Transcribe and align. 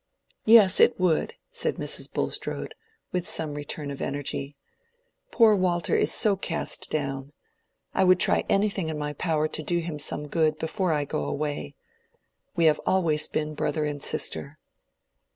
"Yes, 0.45 0.79
it 0.79 0.99
would," 0.99 1.35
said 1.51 1.75
Mrs. 1.75 2.11
Bulstrode, 2.11 2.73
with 3.11 3.27
some 3.29 3.53
return 3.53 3.91
of 3.91 4.01
energy. 4.01 4.55
"Poor 5.29 5.53
Walter 5.55 5.95
is 5.95 6.11
so 6.11 6.35
cast 6.35 6.89
down; 6.89 7.33
I 7.93 8.03
would 8.03 8.19
try 8.19 8.43
anything 8.49 8.89
in 8.89 8.97
my 8.97 9.13
power 9.13 9.47
to 9.49 9.61
do 9.61 9.77
him 9.77 9.99
some 9.99 10.27
good 10.27 10.57
before 10.57 10.91
I 10.91 11.05
go 11.05 11.25
away. 11.25 11.75
We 12.55 12.65
have 12.65 12.81
always 12.83 13.27
been 13.27 13.53
brother 13.53 13.85
and 13.85 14.01
sister." 14.01 14.57